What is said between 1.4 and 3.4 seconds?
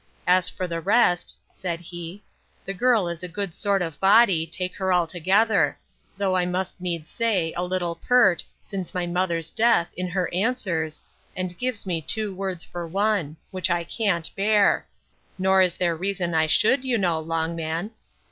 said he, the girl is a